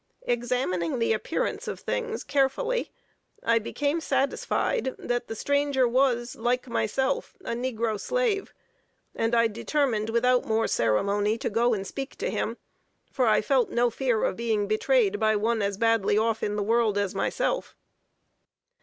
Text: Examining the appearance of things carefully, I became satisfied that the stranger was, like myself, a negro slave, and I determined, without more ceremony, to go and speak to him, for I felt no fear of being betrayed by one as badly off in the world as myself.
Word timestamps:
Examining 0.23 0.97
the 0.97 1.13
appearance 1.13 1.67
of 1.67 1.79
things 1.79 2.23
carefully, 2.23 2.89
I 3.43 3.59
became 3.59 4.01
satisfied 4.01 4.95
that 4.97 5.27
the 5.27 5.35
stranger 5.35 5.87
was, 5.87 6.35
like 6.35 6.67
myself, 6.67 7.35
a 7.41 7.51
negro 7.53 7.99
slave, 7.99 8.51
and 9.13 9.35
I 9.35 9.45
determined, 9.45 10.09
without 10.09 10.43
more 10.43 10.65
ceremony, 10.67 11.37
to 11.37 11.51
go 11.51 11.75
and 11.75 11.85
speak 11.85 12.15
to 12.15 12.31
him, 12.31 12.57
for 13.11 13.27
I 13.27 13.41
felt 13.43 13.69
no 13.69 13.91
fear 13.91 14.23
of 14.23 14.37
being 14.37 14.65
betrayed 14.67 15.19
by 15.19 15.35
one 15.35 15.61
as 15.61 15.77
badly 15.77 16.17
off 16.17 16.41
in 16.41 16.55
the 16.55 16.63
world 16.63 16.97
as 16.97 17.13
myself. 17.13 17.75